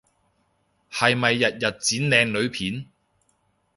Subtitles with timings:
[0.91, 2.87] 係咪日日剪靚女片？